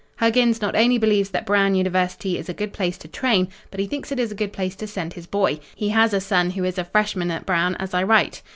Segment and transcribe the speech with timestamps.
[0.17, 3.85] Huggins not only believes that Brown University is a good place to train, but he
[3.85, 5.59] thinks it is a good place to send his boy.
[5.75, 8.41] He has a son who is a freshman at Brown as I write.